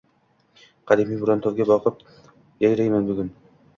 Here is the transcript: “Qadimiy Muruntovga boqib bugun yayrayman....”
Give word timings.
“Qadimiy 0.91 1.19
Muruntovga 1.23 1.67
boqib 1.73 2.01
bugun 2.03 2.33
yayrayman....” 2.67 3.31